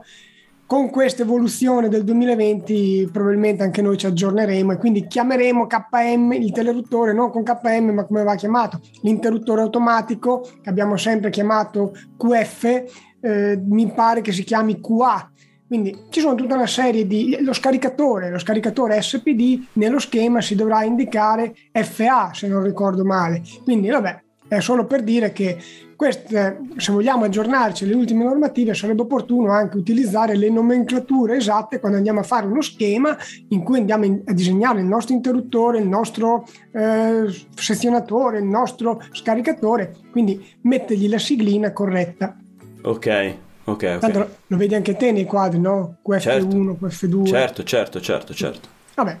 con 0.67 0.89
questa 0.89 1.21
evoluzione 1.21 1.87
del 1.87 2.03
2020 2.03 3.09
probabilmente 3.11 3.63
anche 3.63 3.81
noi 3.81 3.97
ci 3.97 4.05
aggiorneremo 4.05 4.73
e 4.73 4.77
quindi 4.77 5.07
chiameremo 5.07 5.65
KM 5.65 6.33
il 6.33 6.51
teleruttore 6.51 7.13
non 7.13 7.31
con 7.31 7.43
KM 7.43 7.91
ma 7.91 8.03
come 8.03 8.23
va 8.23 8.35
chiamato 8.35 8.81
l'interruttore 9.03 9.61
automatico 9.61 10.41
che 10.61 10.69
abbiamo 10.69 10.97
sempre 10.97 11.29
chiamato 11.29 11.93
QF 12.17 12.83
eh, 13.21 13.57
mi 13.65 13.89
pare 13.93 14.19
che 14.19 14.33
si 14.33 14.43
chiami 14.43 14.81
QA 14.81 15.31
quindi 15.67 15.95
ci 16.09 16.19
sono 16.19 16.35
tutta 16.35 16.55
una 16.55 16.67
serie 16.67 17.05
di 17.05 17.37
lo 17.41 17.53
scaricatore 17.53 18.29
lo 18.29 18.39
scaricatore 18.39 19.01
SPD 19.01 19.67
nello 19.73 19.99
schema 19.99 20.41
si 20.41 20.55
dovrà 20.55 20.83
indicare 20.83 21.55
FA 21.71 22.31
se 22.33 22.47
non 22.47 22.63
ricordo 22.63 23.03
male 23.03 23.41
quindi 23.63 23.89
vabbè 23.89 24.21
è 24.47 24.61
solo 24.61 24.85
per 24.85 25.03
dire 25.03 25.33
che 25.33 25.57
queste, 25.97 26.59
se 26.77 26.91
vogliamo 26.91 27.25
aggiornarci 27.25 27.83
alle 27.83 27.95
ultime 27.95 28.23
normative, 28.23 28.75
sarebbe 28.75 29.01
opportuno 29.01 29.51
anche 29.51 29.77
utilizzare 29.77 30.37
le 30.37 30.49
nomenclature 30.49 31.37
esatte 31.37 31.79
quando 31.79 31.97
andiamo 31.97 32.19
a 32.19 32.23
fare 32.23 32.45
uno 32.45 32.61
schema 32.61 33.17
in 33.49 33.63
cui 33.63 33.79
andiamo 33.79 34.21
a 34.25 34.33
disegnare 34.33 34.79
il 34.79 34.85
nostro 34.85 35.15
interruttore, 35.15 35.79
il 35.79 35.87
nostro 35.87 36.45
eh, 36.71 37.25
sezionatore, 37.55 38.37
il 38.37 38.45
nostro 38.45 39.01
scaricatore, 39.11 39.95
quindi 40.11 40.39
mettergli 40.61 41.09
la 41.09 41.17
siglina 41.17 41.73
corretta. 41.73 42.37
Ok. 42.83 43.45
Ok, 43.67 43.97
Tanto 43.97 44.19
lo, 44.19 44.35
lo 44.47 44.57
vedi 44.57 44.75
anche 44.75 44.95
te 44.95 45.11
nei 45.11 45.25
quadri, 45.25 45.59
no? 45.59 45.97
QF1, 46.07 46.19
certo. 46.21 46.77
QF2. 46.81 47.25
Certo, 47.25 47.63
certo, 47.63 47.99
certo, 47.99 48.33
certo. 48.33 48.69
Vabbè, 48.95 49.17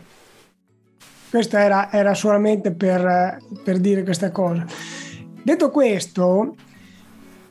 questo 1.29 1.57
era, 1.57 1.91
era 1.91 2.13
solamente 2.13 2.71
per, 2.71 3.39
per 3.61 3.77
dire 3.79 4.03
questa 4.03 4.31
cosa. 4.31 4.65
Detto 5.43 5.69
questo, 5.69 6.55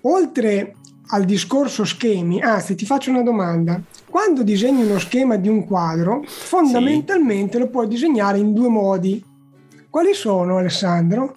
oltre 0.01 0.75
al 1.09 1.25
discorso 1.25 1.85
schemi, 1.85 2.41
anzi 2.41 2.75
ti 2.75 2.87
faccio 2.87 3.11
una 3.11 3.23
domanda. 3.23 3.79
Quando 4.09 4.43
disegni 4.43 4.83
uno 4.83 4.99
schema 4.99 5.37
di 5.37 5.49
un 5.49 5.67
quadro, 5.67 6.23
fondamentalmente 6.27 7.53
sì. 7.53 7.59
lo 7.59 7.69
puoi 7.69 7.89
disegnare 7.89 8.39
in 8.39 8.55
due 8.55 8.69
modi. 8.69 9.23
Quali 9.91 10.15
sono, 10.15 10.57
Alessandro? 10.57 11.35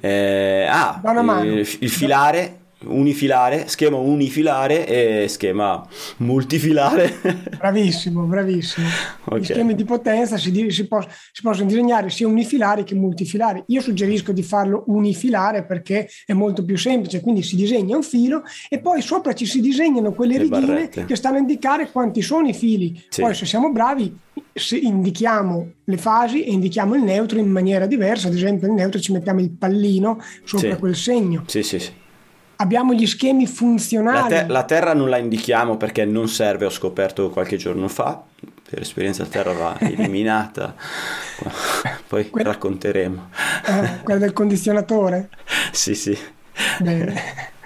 Eh, 0.00 0.66
ah, 0.70 1.00
il, 1.42 1.76
il 1.80 1.90
filare 1.90 2.57
unifilare, 2.84 3.66
schema 3.66 3.96
unifilare 3.96 4.86
e 4.86 5.28
schema 5.28 5.86
multifilare. 6.18 7.16
Bravissimo, 7.58 8.24
bravissimo. 8.24 8.86
Okay. 9.28 9.40
Gli 9.40 9.44
schemi 9.44 9.74
di 9.74 9.84
potenza 9.84 10.38
si, 10.38 10.70
si, 10.70 10.86
pos- 10.86 11.06
si, 11.32 11.42
possono 11.42 11.66
disegnare 11.66 12.08
sia 12.08 12.26
unifilari 12.26 12.82
che 12.82 12.94
multifilari. 12.94 13.62
Io 13.66 13.82
suggerisco 13.82 14.32
di 14.32 14.42
farlo 14.42 14.84
unifilare 14.86 15.66
perché 15.66 16.08
è 16.24 16.32
molto 16.32 16.64
più 16.64 16.78
semplice, 16.78 17.20
quindi 17.20 17.42
si 17.42 17.54
disegna 17.54 17.94
un 17.94 18.02
filo 18.02 18.42
e 18.70 18.78
poi 18.78 19.02
sopra 19.02 19.34
ci 19.34 19.44
si 19.44 19.60
disegnano 19.60 20.12
quelle 20.12 20.38
righine 20.38 20.88
che 20.88 21.14
stanno 21.14 21.36
a 21.36 21.40
indicare 21.40 21.90
quanti 21.90 22.22
sono 22.22 22.48
i 22.48 22.54
fili. 22.54 22.98
Sì. 23.10 23.20
Poi 23.20 23.34
se 23.34 23.44
siamo 23.44 23.70
bravi 23.70 24.16
indichiamo 24.80 25.72
le 25.84 25.96
fasi 25.98 26.44
e 26.44 26.50
indichiamo 26.50 26.94
il 26.94 27.02
neutro 27.02 27.38
in 27.38 27.50
maniera 27.50 27.84
diversa, 27.84 28.28
ad 28.28 28.34
esempio 28.34 28.66
il 28.66 28.72
neutro 28.72 28.98
ci 28.98 29.12
mettiamo 29.12 29.40
il 29.40 29.50
pallino 29.50 30.22
sopra 30.44 30.72
sì. 30.72 30.78
quel 30.78 30.96
segno. 30.96 31.44
Sì, 31.46 31.62
sì, 31.62 31.78
sì 31.78 32.06
abbiamo 32.60 32.92
gli 32.92 33.06
schemi 33.06 33.46
funzionali. 33.46 34.30
La, 34.30 34.40
te- 34.42 34.46
la, 34.48 34.64
Terra 34.64 34.94
non 34.94 35.08
la 35.08 35.18
indichiamo 35.18 35.76
perché 35.76 36.04
non 36.04 36.28
serve, 36.28 36.66
ho 36.66 36.70
scoperto 36.70 37.30
qualche 37.30 37.56
giorno 37.56 37.88
fa, 37.88 38.22
per 38.68 38.80
esperienza 38.80 39.22
la 39.22 39.28
Terra 39.28 39.52
va 39.52 39.78
eliminata, 39.80 40.74
poi 42.06 42.30
que- 42.30 42.42
racconteremo. 42.42 43.30
Eh, 43.66 44.02
quella 44.02 44.20
del 44.20 44.32
condizionatore? 44.32 45.30
sì, 45.72 45.94
sì. 45.94 46.16
Bene. 46.80 47.56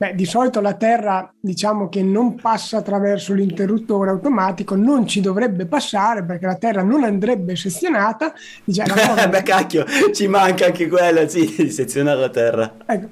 Beh, 0.00 0.14
di 0.14 0.24
solito 0.24 0.62
la 0.62 0.72
Terra 0.72 1.30
diciamo 1.38 1.90
che 1.90 2.02
non 2.02 2.34
passa 2.36 2.78
attraverso 2.78 3.34
l'interruttore 3.34 4.08
automatico, 4.08 4.74
non 4.74 5.06
ci 5.06 5.20
dovrebbe 5.20 5.66
passare 5.66 6.24
perché 6.24 6.46
la 6.46 6.54
Terra 6.54 6.82
non 6.82 7.04
andrebbe 7.04 7.54
sezionata. 7.54 8.32
Diciamo, 8.64 8.94
Beh, 9.28 9.42
cacchio, 9.42 9.84
ci 10.14 10.26
manca 10.26 10.64
anche 10.64 10.88
quella, 10.88 11.28
sì, 11.28 11.54
di 11.54 11.70
sezionare 11.70 12.18
la 12.18 12.30
Terra. 12.30 12.76
Ecco, 12.86 13.08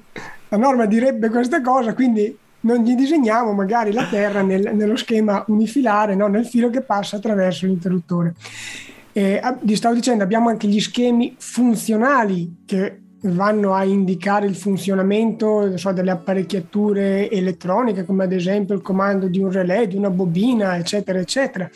la 0.49 0.57
norma 0.57 0.85
direbbe 0.85 1.29
questa 1.29 1.61
cosa, 1.61 1.93
quindi 1.93 2.37
non 2.61 2.83
gli 2.83 2.95
disegniamo 2.95 3.53
magari 3.53 3.93
la 3.93 4.07
terra 4.07 4.41
nel, 4.41 4.75
nello 4.75 4.95
schema 4.97 5.43
unifilare, 5.47 6.15
no? 6.15 6.27
nel 6.27 6.45
filo 6.45 6.69
che 6.69 6.81
passa 6.81 7.17
attraverso 7.17 7.65
l'interruttore. 7.65 8.35
Eh, 9.13 9.41
vi 9.61 9.75
stavo 9.75 9.95
dicendo, 9.95 10.23
abbiamo 10.23 10.49
anche 10.49 10.67
gli 10.67 10.79
schemi 10.79 11.35
funzionali 11.37 12.63
che 12.65 12.99
vanno 13.21 13.73
a 13.73 13.83
indicare 13.83 14.45
il 14.45 14.55
funzionamento 14.55 15.75
so, 15.77 15.91
delle 15.91 16.11
apparecchiature 16.11 17.29
elettroniche, 17.29 18.05
come 18.05 18.23
ad 18.23 18.31
esempio 18.31 18.75
il 18.75 18.81
comando 18.81 19.27
di 19.27 19.39
un 19.39 19.51
relè, 19.51 19.87
di 19.87 19.95
una 19.95 20.09
bobina, 20.09 20.77
eccetera, 20.77 21.19
eccetera. 21.19 21.69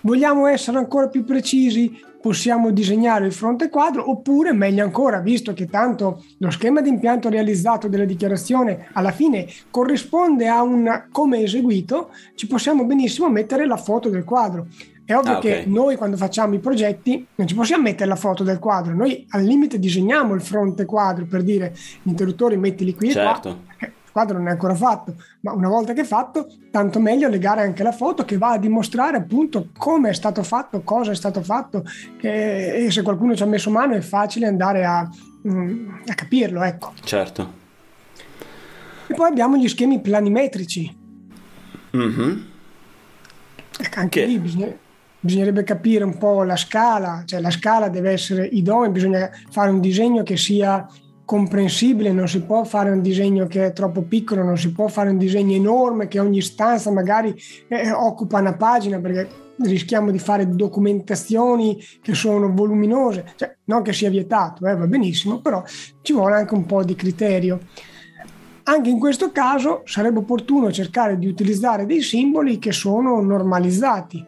Vogliamo 0.00 0.46
essere 0.46 0.78
ancora 0.78 1.08
più 1.08 1.24
precisi? 1.24 2.14
possiamo 2.26 2.72
disegnare 2.72 3.26
il 3.26 3.32
fronte 3.32 3.68
quadro 3.68 4.10
oppure 4.10 4.52
meglio 4.52 4.82
ancora, 4.82 5.20
visto 5.20 5.52
che 5.52 5.66
tanto 5.66 6.24
lo 6.38 6.50
schema 6.50 6.80
di 6.80 6.88
impianto 6.88 7.28
realizzato 7.28 7.86
della 7.86 8.04
dichiarazione 8.04 8.88
alla 8.94 9.12
fine 9.12 9.46
corrisponde 9.70 10.48
a 10.48 10.60
un 10.60 11.04
come 11.12 11.42
eseguito, 11.42 12.10
ci 12.34 12.48
possiamo 12.48 12.84
benissimo 12.84 13.28
mettere 13.28 13.64
la 13.64 13.76
foto 13.76 14.08
del 14.08 14.24
quadro. 14.24 14.66
È 15.06 15.14
ovvio 15.14 15.34
ah, 15.34 15.38
okay. 15.38 15.62
che 15.62 15.68
noi 15.68 15.94
quando 15.94 16.16
facciamo 16.16 16.54
i 16.54 16.58
progetti 16.58 17.24
non 17.36 17.46
ci 17.46 17.54
possiamo 17.54 17.84
mettere 17.84 18.08
la 18.08 18.16
foto 18.16 18.42
del 18.42 18.58
quadro, 18.58 18.92
noi 18.92 19.24
al 19.30 19.44
limite 19.44 19.78
disegniamo 19.78 20.34
il 20.34 20.40
fronte 20.40 20.84
quadro 20.84 21.26
per 21.26 21.44
dire 21.44 21.72
gli 22.02 22.08
interruttori 22.08 22.56
mettili 22.56 22.92
qui 22.92 23.12
certo. 23.12 23.48
e 23.48 23.52
qua. 23.52 23.86
Eh, 23.86 23.92
quadro 24.10 24.38
non 24.38 24.48
è 24.48 24.50
ancora 24.50 24.74
fatto, 24.74 25.14
ma 25.42 25.52
una 25.52 25.68
volta 25.68 25.92
che 25.92 26.00
è 26.00 26.04
fatto, 26.04 26.48
tanto 26.72 26.98
meglio 26.98 27.28
legare 27.28 27.62
anche 27.62 27.84
la 27.84 27.92
foto 27.92 28.24
che 28.24 28.36
va 28.36 28.52
a 28.52 28.58
dimostrare 28.58 29.18
appunto 29.18 29.68
come 29.76 30.08
è 30.08 30.14
stato 30.14 30.42
fatto, 30.42 30.80
cosa 30.80 31.12
è 31.12 31.14
stato 31.14 31.40
fatto 31.40 31.84
che, 32.18 32.86
e 32.86 32.90
se 32.90 33.02
qualcuno 33.02 33.36
ci 33.36 33.44
ha 33.44 33.46
messo 33.46 33.70
mano 33.70 33.94
è 33.94 34.00
facile 34.00 34.46
andare 34.46 34.84
a, 34.84 35.08
mm, 35.46 35.98
a 36.06 36.14
capirlo, 36.14 36.62
ecco. 36.62 36.94
Certo. 37.04 37.52
E 39.06 39.14
poi 39.14 39.28
abbiamo 39.28 39.56
gli 39.56 39.68
schemi 39.68 40.00
planimetrici. 40.00 40.96
Mm-hmm. 41.96 42.42
Ecco, 43.78 44.00
anche 44.00 44.20
che... 44.20 44.26
lì 44.26 44.38
bisogna, 44.38 44.74
bisognerebbe 45.20 45.62
capire 45.62 46.04
un 46.04 46.18
po' 46.18 46.42
la 46.42 46.56
scala, 46.56 47.22
cioè 47.24 47.40
la 47.40 47.50
scala 47.50 47.88
deve 47.88 48.12
essere 48.12 48.46
idonea, 48.46 48.90
bisogna 48.90 49.30
fare 49.50 49.70
un 49.70 49.80
disegno 49.80 50.22
che 50.22 50.36
sia 50.36 50.86
comprensibile, 51.24 52.12
non 52.12 52.28
si 52.28 52.42
può 52.42 52.62
fare 52.64 52.90
un 52.90 53.02
disegno 53.02 53.46
che 53.46 53.66
è 53.66 53.72
troppo 53.72 54.02
piccolo, 54.02 54.44
non 54.44 54.56
si 54.56 54.72
può 54.72 54.86
fare 54.86 55.10
un 55.10 55.18
disegno 55.18 55.54
enorme 55.54 56.06
che 56.06 56.20
ogni 56.20 56.40
stanza 56.40 56.92
magari 56.92 57.34
eh, 57.68 57.90
occupa 57.90 58.38
una 58.38 58.54
pagina 58.54 59.00
perché 59.00 59.28
rischiamo 59.58 60.10
di 60.10 60.18
fare 60.18 60.48
documentazioni 60.48 61.82
che 62.00 62.14
sono 62.14 62.52
voluminose, 62.52 63.32
cioè, 63.36 63.56
non 63.64 63.82
che 63.82 63.92
sia 63.92 64.08
vietato, 64.08 64.66
eh, 64.66 64.76
va 64.76 64.86
benissimo, 64.86 65.40
però 65.40 65.62
ci 66.02 66.12
vuole 66.12 66.36
anche 66.36 66.54
un 66.54 66.64
po' 66.64 66.84
di 66.84 66.94
criterio. 66.94 67.58
Anche 68.64 68.90
in 68.90 68.98
questo 68.98 69.32
caso 69.32 69.82
sarebbe 69.84 70.18
opportuno 70.18 70.72
cercare 70.72 71.18
di 71.18 71.26
utilizzare 71.26 71.86
dei 71.86 72.02
simboli 72.02 72.58
che 72.58 72.72
sono 72.72 73.20
normalizzati. 73.20 74.24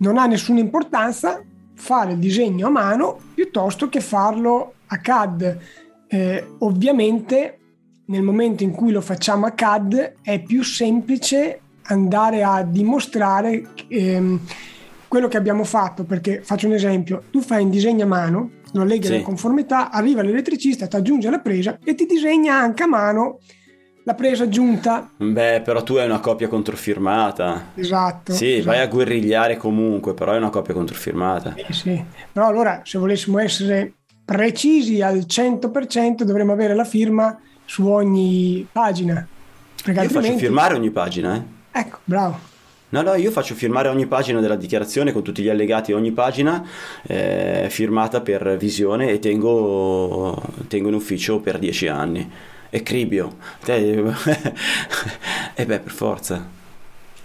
Non 0.00 0.18
ha 0.18 0.26
nessuna 0.26 0.60
importanza 0.60 1.42
fare 1.74 2.12
il 2.12 2.18
disegno 2.18 2.66
a 2.66 2.70
mano 2.70 3.18
piuttosto 3.34 3.88
che 3.88 4.00
farlo 4.00 4.74
a 4.86 4.98
CAD. 4.98 5.58
Eh, 6.06 6.46
ovviamente 6.58 7.58
nel 8.06 8.22
momento 8.22 8.62
in 8.62 8.72
cui 8.72 8.90
lo 8.90 9.00
facciamo 9.00 9.46
a 9.46 9.52
CAD 9.52 10.14
è 10.22 10.42
più 10.42 10.62
semplice 10.62 11.60
andare 11.84 12.42
a 12.42 12.62
dimostrare 12.62 13.70
ehm, 13.88 14.40
quello 15.08 15.28
che 15.28 15.36
abbiamo 15.36 15.64
fatto, 15.64 16.04
perché 16.04 16.40
faccio 16.42 16.66
un 16.66 16.74
esempio, 16.74 17.24
tu 17.30 17.40
fai 17.40 17.62
un 17.62 17.70
disegno 17.70 18.04
a 18.04 18.08
mano, 18.08 18.50
lo 18.72 18.84
leghi 18.84 19.06
sì. 19.06 19.14
alla 19.14 19.22
conformità, 19.22 19.90
arriva 19.90 20.22
l'elettricista, 20.22 20.86
ti 20.86 20.96
aggiunge 20.96 21.30
la 21.30 21.40
presa 21.40 21.78
e 21.82 21.94
ti 21.94 22.06
disegna 22.06 22.56
anche 22.56 22.84
a 22.84 22.86
mano 22.86 23.40
la 24.04 24.14
presa 24.14 24.44
aggiunta. 24.44 25.10
Beh, 25.16 25.60
però 25.62 25.82
tu 25.82 25.96
hai 25.96 26.06
una 26.06 26.20
copia 26.20 26.48
controfirmata. 26.48 27.72
Esatto. 27.74 28.32
Sì, 28.32 28.54
esatto. 28.54 28.70
vai 28.70 28.80
a 28.80 28.86
guerrigliare 28.86 29.56
comunque, 29.56 30.14
però 30.14 30.32
hai 30.32 30.38
una 30.38 30.50
copia 30.50 30.74
controfirmata. 30.74 31.54
Sì, 31.66 31.72
sì. 31.72 32.04
Però 32.32 32.46
allora, 32.46 32.82
se 32.84 32.98
volessimo 32.98 33.38
essere 33.38 33.94
precisi 34.24 35.02
al 35.02 35.24
100% 35.26 36.22
dovremmo 36.22 36.52
avere 36.52 36.74
la 36.74 36.84
firma 36.84 37.38
su 37.64 37.86
ogni 37.86 38.66
pagina. 38.70 39.26
Perché 39.76 39.92
Io 39.92 40.00
altrimenti... 40.00 40.28
faccio 40.28 40.46
firmare 40.46 40.74
ogni 40.74 40.90
pagina, 40.90 41.36
eh? 41.36 41.42
Ecco, 41.72 41.98
bravo. 42.04 42.48
No, 42.90 43.02
no, 43.02 43.14
io 43.14 43.30
faccio 43.30 43.54
firmare 43.54 43.88
ogni 43.88 44.06
pagina 44.06 44.40
della 44.40 44.56
dichiarazione 44.56 45.12
con 45.12 45.22
tutti 45.22 45.42
gli 45.42 45.48
allegati, 45.48 45.92
ogni 45.92 46.10
pagina 46.10 46.66
eh, 47.02 47.68
firmata 47.70 48.20
per 48.20 48.56
visione 48.56 49.10
e 49.10 49.20
tengo, 49.20 50.40
tengo 50.66 50.88
in 50.88 50.94
ufficio 50.94 51.38
per 51.38 51.58
dieci 51.60 51.86
anni. 51.86 52.28
E 52.70 52.82
cribio. 52.82 53.36
E 53.66 54.02
beh, 55.66 55.80
per 55.80 55.90
forza. 55.90 56.46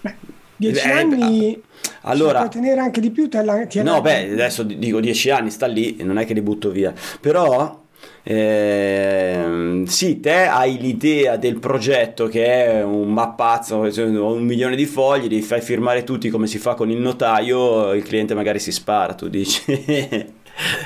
Beh, 0.01 0.15
dieci 0.55 0.87
Eh, 0.87 0.91
anni... 0.91 1.61
allora- 2.01 2.41
se 2.41 2.47
puoi 2.47 2.61
tenere 2.61 2.79
anche 2.81 2.99
di 2.99 3.11
più, 3.11 3.29
te 3.29 3.43
la, 3.43 3.65
ti 3.67 3.81
No, 3.83 4.01
beh, 4.01 4.31
adesso 4.31 4.63
dico 4.63 4.99
dieci 4.99 5.29
anni, 5.29 5.51
sta 5.51 5.67
lì, 5.67 5.97
non 6.01 6.17
è 6.17 6.25
che 6.25 6.33
li 6.33 6.41
butto 6.41 6.71
via. 6.71 6.93
Però, 7.19 7.83
ehm, 8.23 9.85
sì, 9.85 10.19
te 10.19 10.45
hai 10.47 10.77
l'idea 10.79 11.37
del 11.37 11.59
progetto 11.59 12.27
che 12.27 12.65
è 12.65 12.83
un 12.83 13.11
mappazzo, 13.13 13.91
cioè, 13.91 14.05
un 14.05 14.43
milione 14.43 14.75
di 14.75 14.85
fogli, 14.85 15.27
li 15.27 15.41
fai 15.41 15.61
firmare 15.61 16.03
tutti 16.03 16.29
come 16.29 16.47
si 16.47 16.57
fa 16.57 16.73
con 16.73 16.89
il 16.89 16.97
notaio, 16.97 17.93
il 17.93 18.03
cliente 18.03 18.33
magari 18.33 18.59
si 18.59 18.71
spara, 18.71 19.13
tu 19.13 19.27
dici. 19.29 19.61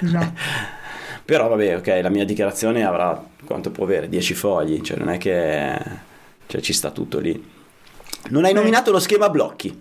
Esatto. 0.02 0.34
Però 1.30 1.48
vabbè, 1.48 1.76
ok, 1.78 2.00
la 2.02 2.10
mia 2.10 2.26
dichiarazione 2.26 2.84
avrà 2.84 3.24
quanto 3.46 3.70
può 3.70 3.84
avere? 3.84 4.10
10 4.10 4.34
fogli, 4.34 4.82
cioè 4.82 4.98
non 4.98 5.10
è 5.10 5.20
che 5.20 5.78
cioè, 6.48 6.60
ci 6.60 6.74
sta 6.74 6.90
tutto 6.90 7.20
lì. 7.20 7.40
Non 8.30 8.46
hai 8.46 8.54
nominato 8.54 8.90
lo 8.90 8.98
schema 8.98 9.30
blocchi. 9.30 9.80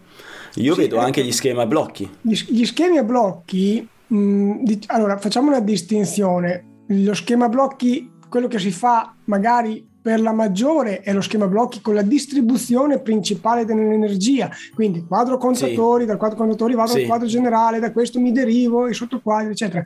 Io 0.57 0.75
Sì, 0.75 0.81
vedo 0.83 0.99
anche 0.99 1.25
gli 1.25 1.33
schema 1.33 1.65
blocchi. 1.65 2.07
Gli, 2.21 2.35
gli 2.49 2.67
schemi 2.67 2.99
a 2.99 3.03
blocchi, 3.03 3.89
mh, 4.09 4.63
di- 4.63 4.79
allora 4.89 5.17
facciamo 5.17 5.49
una 5.49 5.61
distinzione. 5.61 6.83
Lo 6.89 7.15
schema 7.15 7.49
blocchi, 7.49 8.11
quello 8.29 8.47
che 8.47 8.59
si 8.59 8.71
fa 8.71 9.15
magari 9.25 9.88
per 10.09 10.23
la 10.23 10.33
maggiore 10.33 11.01
è 11.01 11.13
lo 11.13 11.21
schema 11.21 11.47
blocchi 11.47 11.83
con 11.83 11.93
la 11.93 12.01
distribuzione 12.01 12.99
principale 12.99 13.67
dell'energia, 13.67 14.49
quindi 14.75 15.05
quadro 15.07 15.37
contatori, 15.37 16.07
dal 16.07 16.17
quadro 16.17 16.39
contatori 16.39 16.73
vado 16.73 16.93
Sì. 16.93 17.01
al 17.01 17.07
quadro 17.07 17.27
generale, 17.27 17.79
da 17.79 17.93
questo 17.93 18.19
mi 18.19 18.33
derivo 18.33 18.89
i 18.89 18.95
sottoquadri, 18.95 19.51
eccetera. 19.51 19.85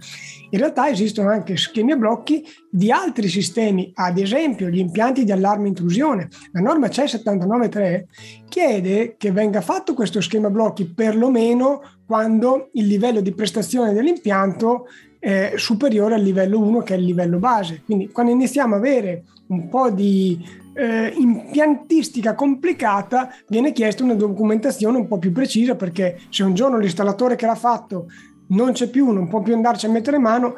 In 0.50 0.58
realtà 0.60 0.88
esistono 0.88 1.30
anche 1.30 1.56
schemi 1.56 1.90
a 1.90 1.96
blocchi 1.96 2.46
di 2.70 2.92
altri 2.92 3.26
sistemi, 3.26 3.90
ad 3.96 4.16
esempio 4.16 4.68
gli 4.68 4.78
impianti 4.78 5.24
di 5.24 5.32
allarme 5.32 5.66
intrusione. 5.66 6.28
La 6.52 6.60
norma 6.60 6.88
CE 6.88 7.08
793 7.08 8.06
chiede 8.48 9.16
che 9.18 9.32
venga 9.32 9.60
fatto 9.60 9.92
questo 9.92 10.20
schema 10.20 10.50
blocchi 10.50 10.84
perlomeno 10.84 11.80
quando 12.06 12.68
il 12.74 12.86
livello 12.86 13.20
di 13.20 13.32
prestazione 13.34 13.92
dell'impianto 13.92 14.86
è 15.22 15.52
superiore 15.54 16.16
al 16.16 16.20
livello 16.20 16.58
1 16.58 16.82
che 16.82 16.94
è 16.94 16.96
il 16.96 17.04
livello 17.04 17.38
base. 17.38 17.82
Quindi 17.84 18.08
quando 18.10 18.32
iniziamo 18.32 18.74
a 18.74 18.78
avere 18.78 19.22
un 19.46 19.68
po' 19.68 19.88
di 19.88 20.44
eh, 20.74 21.12
impiantistica 21.16 22.34
complicata 22.34 23.32
viene 23.46 23.70
chiesta 23.70 24.02
una 24.02 24.14
documentazione 24.14 24.98
un 24.98 25.06
po' 25.06 25.18
più 25.18 25.30
precisa 25.30 25.76
perché 25.76 26.18
se 26.28 26.42
un 26.42 26.54
giorno 26.54 26.76
l'installatore 26.76 27.36
che 27.36 27.46
l'ha 27.46 27.54
fatto 27.54 28.06
non 28.48 28.72
c'è 28.72 28.88
più, 28.88 29.12
non 29.12 29.28
può 29.28 29.42
più 29.42 29.54
andarci 29.54 29.86
a 29.86 29.90
mettere 29.90 30.18
mano, 30.18 30.56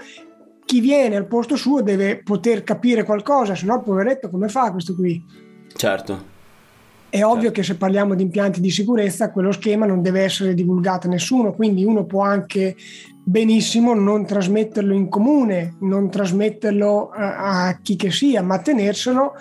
chi 0.64 0.80
viene 0.80 1.16
al 1.16 1.26
posto 1.26 1.56
suo 1.56 1.82
deve 1.82 2.22
poter 2.22 2.64
capire 2.64 3.04
qualcosa, 3.04 3.54
se 3.54 3.66
no 3.66 3.74
il 3.74 3.82
poveretto 3.82 4.30
come 4.30 4.48
fa 4.48 4.72
questo 4.72 4.94
qui? 4.94 5.22
Certo. 5.76 6.32
È 7.14 7.22
ovvio 7.24 7.42
Certo. 7.42 7.60
che 7.60 7.62
se 7.62 7.76
parliamo 7.76 8.16
di 8.16 8.24
impianti 8.24 8.60
di 8.60 8.70
sicurezza, 8.70 9.30
quello 9.30 9.52
schema 9.52 9.86
non 9.86 10.02
deve 10.02 10.22
essere 10.22 10.52
divulgato 10.52 11.06
a 11.06 11.10
nessuno, 11.10 11.52
quindi 11.52 11.84
uno 11.84 12.06
può 12.06 12.22
anche 12.22 12.74
benissimo 13.22 13.94
non 13.94 14.26
trasmetterlo 14.26 14.92
in 14.92 15.08
comune, 15.08 15.76
non 15.82 16.10
trasmetterlo 16.10 17.14
eh, 17.14 17.22
a 17.22 17.78
chi 17.80 17.94
che 17.94 18.10
sia, 18.10 18.42
ma 18.42 18.58
tenerselo 18.58 19.34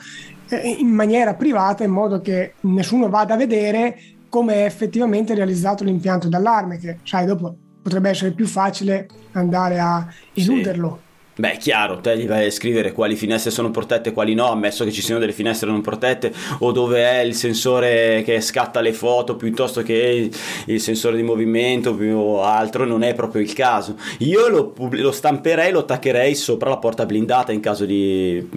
eh, 0.50 0.76
in 0.78 0.90
maniera 0.90 1.34
privata 1.34 1.84
in 1.84 1.90
modo 1.90 2.22
che 2.22 2.54
nessuno 2.60 3.10
vada 3.10 3.34
a 3.34 3.38
vedere 3.38 3.98
come 4.30 4.54
è 4.54 4.66
effettivamente 4.66 5.34
realizzato 5.34 5.84
l'impianto 5.84 6.30
d'allarme, 6.30 6.78
che 6.78 7.00
sai, 7.02 7.26
dopo 7.26 7.56
potrebbe 7.82 8.12
essere 8.12 8.34
più 8.34 8.46
facile 8.46 9.08
andare 9.32 9.80
a 9.80 10.08
eluderlo. 10.36 11.03
Beh, 11.36 11.54
è 11.54 11.58
chiaro, 11.58 12.00
te 12.00 12.16
gli 12.16 12.28
vai 12.28 12.46
a 12.46 12.52
scrivere 12.52 12.92
quali 12.92 13.16
finestre 13.16 13.50
sono 13.50 13.72
protette 13.72 14.10
e 14.10 14.14
quali 14.14 14.36
no, 14.36 14.52
ammesso 14.52 14.84
che 14.84 14.92
ci 14.92 15.02
siano 15.02 15.20
delle 15.20 15.32
finestre 15.32 15.68
non 15.68 15.82
protette, 15.82 16.32
o 16.60 16.72
dove 16.72 17.04
è 17.04 17.22
il 17.22 17.34
sensore 17.34 18.22
che 18.24 18.40
scatta 18.40 18.82
le 18.82 18.94
foto 18.94 19.36
piuttosto 19.36 19.82
che 19.82 20.30
il 20.66 20.80
sensore 20.80 21.16
di 21.16 21.24
movimento 21.24 21.98
o 21.98 22.44
altro, 22.44 22.86
non 22.86 23.02
è 23.02 23.16
proprio 23.16 23.42
il 23.42 23.52
caso. 23.54 23.98
Io 24.20 24.48
lo, 24.48 24.76
lo 24.92 25.12
stamperei, 25.12 25.72
lo 25.72 25.80
attaccherei 25.80 26.36
sopra 26.36 26.70
la 26.70 26.78
porta 26.78 27.08
blindata 27.08 27.52
in 27.52 27.62
caso 27.62 27.86
di 27.86 28.48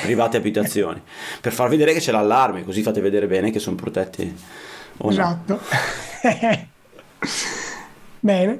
private 0.00 0.38
abitazioni, 0.38 1.02
per 1.38 1.52
far 1.52 1.68
vedere 1.68 1.92
che 1.92 2.00
c'è 2.00 2.12
l'allarme, 2.12 2.64
così 2.64 2.80
fate 2.80 3.02
vedere 3.02 3.26
bene 3.26 3.50
che 3.50 3.58
sono 3.58 3.76
protetti. 3.76 4.34
o 4.96 5.04
no. 5.04 5.10
Esatto. 5.10 5.60
Bene. 8.20 8.58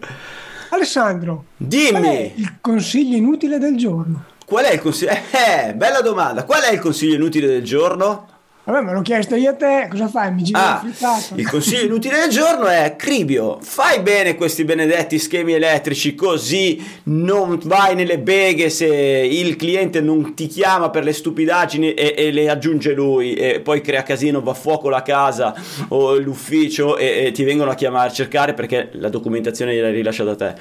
Alessandro, 0.73 1.45
Dimmi! 1.59 2.33
il 2.37 2.55
consiglio 2.63 3.15
inutile 3.15 3.59
del 3.59 3.77
giorno? 3.77 4.25
Qual 4.47 4.65
è 4.65 4.73
il 4.73 4.81
consiglio? 4.81 5.11
Eh, 5.31 5.75
bella 5.75 6.01
domanda. 6.01 6.45
Qual 6.45 6.63
è 6.63 6.73
il 6.73 6.79
consiglio 6.79 7.15
inutile 7.15 7.47
del 7.47 7.63
giorno? 7.63 8.27
Vabbè, 8.65 8.81
me 8.81 8.93
l'ho 8.93 9.03
chiesto 9.03 9.35
io 9.35 9.51
a 9.51 9.55
te, 9.55 9.89
cosa 9.91 10.07
fai? 10.07 10.33
Mi 10.33 10.45
giri 10.45 10.57
Ah, 10.61 10.85
il 11.35 11.49
consiglio 11.49 11.83
inutile 11.83 12.21
del 12.21 12.31
giorno 12.31 12.67
è 12.67 12.95
Cribio, 12.97 13.59
fai 13.61 13.99
bene 14.03 14.37
questi 14.37 14.63
benedetti 14.63 15.19
schemi 15.19 15.55
elettrici 15.55 16.15
così 16.15 16.81
non 17.05 17.59
vai 17.65 17.97
nelle 17.97 18.21
beghe 18.21 18.71
se 18.71 18.87
il 18.87 19.57
cliente 19.57 20.01
non 20.01 20.35
ti 20.35 20.47
chiama 20.47 20.91
per 20.91 21.03
le 21.03 21.13
stupidaggini 21.13 21.95
e, 21.95 22.15
e 22.17 22.31
le 22.31 22.49
aggiunge 22.49 22.93
lui 22.93 23.35
e 23.35 23.59
poi 23.59 23.81
crea 23.81 24.05
casino, 24.05 24.41
va 24.41 24.53
a 24.53 24.55
fuoco 24.55 24.89
la 24.89 25.03
casa 25.03 25.53
o 25.89 26.17
l'ufficio 26.19 26.97
e, 26.97 27.27
e 27.27 27.33
ti 27.33 27.43
vengono 27.43 27.73
a 27.73 27.75
chiamare 27.75 28.11
a 28.11 28.13
cercare 28.13 28.55
perché 28.55 28.91
la 28.93 29.09
documentazione 29.09 29.75
gliel'hai 29.75 29.93
rilasciata 29.93 30.31
a 30.31 30.37
te. 30.37 30.55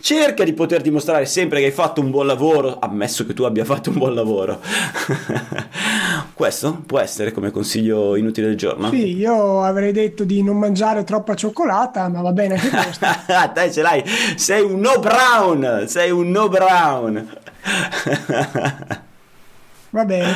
Cerca 0.00 0.44
di 0.44 0.52
poter 0.52 0.82
dimostrare 0.82 1.24
sempre 1.24 1.60
che 1.60 1.66
hai 1.66 1.72
fatto 1.72 2.02
un 2.02 2.10
buon 2.10 2.26
lavoro, 2.26 2.78
ammesso 2.78 3.24
che 3.24 3.32
tu 3.32 3.44
abbia 3.44 3.64
fatto 3.64 3.88
un 3.88 3.96
buon 3.96 4.14
lavoro. 4.14 4.60
Questo 6.34 6.82
può 6.84 6.98
essere 6.98 7.32
come 7.46 7.50
consiglio 7.50 8.16
inutile 8.16 8.48
del 8.48 8.56
giorno. 8.56 8.90
Sì, 8.90 9.16
io 9.16 9.62
avrei 9.62 9.92
detto 9.92 10.24
di 10.24 10.42
non 10.42 10.58
mangiare 10.58 11.04
troppa 11.04 11.34
cioccolata, 11.34 12.08
ma 12.08 12.20
va 12.20 12.32
bene 12.32 12.54
anche 12.54 12.68
questo. 12.68 13.06
Dai, 13.52 13.72
ce 13.72 13.82
l'hai. 13.82 14.02
Sei 14.36 14.62
un 14.62 14.80
no 14.80 14.98
brown. 14.98 15.84
Sei 15.86 16.10
un 16.10 16.30
no 16.30 16.48
brown. 16.48 17.28
Va 19.90 20.04
bene. 20.04 20.32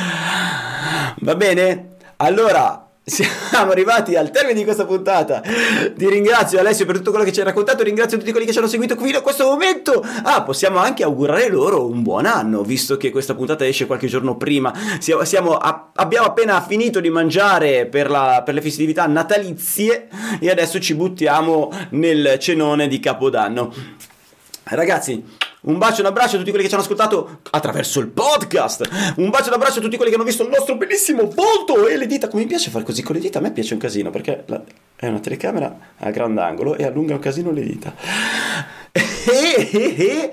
Va 1.19 1.35
bene? 1.35 1.87
Allora. 2.17 2.85
Siamo 3.03 3.71
arrivati 3.71 4.15
al 4.15 4.29
termine 4.29 4.59
di 4.59 4.63
questa 4.63 4.85
puntata. 4.85 5.41
Ti 5.41 6.07
ringrazio 6.07 6.59
Alessio 6.59 6.85
per 6.85 6.97
tutto 6.97 7.09
quello 7.09 7.25
che 7.25 7.33
ci 7.33 7.39
hai 7.39 7.45
raccontato. 7.45 7.81
Ringrazio 7.83 8.17
tutti 8.17 8.29
quelli 8.29 8.45
che 8.45 8.51
ci 8.51 8.59
hanno 8.59 8.67
seguito 8.67 8.95
fino 8.95 9.17
a 9.17 9.21
questo 9.21 9.45
momento. 9.45 10.03
Ah, 10.23 10.43
possiamo 10.43 10.77
anche 10.77 11.03
augurare 11.03 11.49
loro 11.49 11.85
un 11.87 12.03
buon 12.03 12.25
anno, 12.27 12.61
visto 12.61 12.97
che 12.97 13.09
questa 13.09 13.33
puntata 13.33 13.65
esce 13.65 13.87
qualche 13.87 14.05
giorno 14.07 14.37
prima. 14.37 14.71
Siamo, 14.99 15.23
siamo 15.23 15.57
a- 15.57 15.89
abbiamo 15.95 16.27
appena 16.27 16.61
finito 16.61 16.99
di 16.99 17.09
mangiare 17.09 17.87
per, 17.87 18.09
la- 18.09 18.43
per 18.45 18.53
le 18.53 18.61
festività 18.61 19.07
natalizie 19.07 20.07
e 20.39 20.49
adesso 20.51 20.79
ci 20.79 20.93
buttiamo 20.93 21.71
nel 21.89 22.37
cenone 22.39 22.87
di 22.87 22.99
Capodanno. 22.99 23.73
Ragazzi, 24.63 25.25
un 25.63 25.77
bacio 25.77 25.97
e 25.97 26.01
un 26.01 26.07
abbraccio 26.07 26.35
a 26.35 26.39
tutti 26.39 26.49
quelli 26.49 26.63
che 26.63 26.69
ci 26.69 26.75
hanno 26.75 26.83
ascoltato 26.83 27.39
attraverso 27.51 27.99
il 27.99 28.07
podcast. 28.07 28.89
Un 29.17 29.29
bacio 29.29 29.45
e 29.45 29.47
un 29.49 29.53
abbraccio 29.53 29.79
a 29.79 29.81
tutti 29.81 29.95
quelli 29.95 30.09
che 30.11 30.17
hanno 30.17 30.25
visto 30.25 30.43
il 30.43 30.49
nostro 30.49 30.75
bellissimo 30.75 31.29
volto 31.33 31.87
e 31.87 31.97
le 31.97 32.07
dita. 32.07 32.27
Come 32.27 32.41
mi 32.43 32.47
piace 32.47 32.71
fare 32.71 32.83
così 32.83 33.03
con 33.03 33.15
le 33.15 33.21
dita? 33.21 33.37
A 33.37 33.41
me 33.41 33.51
piace 33.51 33.73
un 33.73 33.79
casino 33.79 34.09
perché 34.09 34.43
la- 34.47 34.61
è 34.95 35.07
una 35.07 35.19
telecamera 35.19 35.77
a 35.97 36.09
grandangolo 36.09 36.75
e 36.75 36.85
allunga 36.85 37.13
un 37.13 37.19
casino 37.19 37.51
le 37.51 37.63
dita. 37.63 37.93
E, 39.23 39.69
e- 39.71 40.31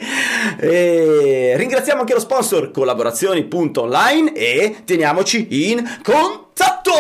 e- 0.59 1.57
ringraziamo 1.59 2.01
anche 2.01 2.15
lo 2.15 2.21
sponsor 2.21 2.71
collaborazioni.online 2.71 4.33
e 4.33 4.77
teniamoci 4.85 5.47
in 5.71 5.99
contatto. 6.03 6.91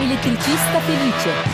Elettricista 0.00 0.80
felice. 0.84 1.53